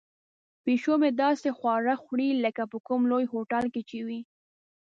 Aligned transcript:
پیشو 0.63 0.93
مې 1.01 1.09
داسې 1.23 1.49
خواړه 1.57 1.93
غواړي 2.03 2.27
لکه 2.43 2.63
په 2.71 2.77
کوم 2.87 3.01
لوی 3.11 3.25
هوټل 3.33 3.65
کې 3.73 3.81
چې 3.89 3.99
وي. 4.07 4.19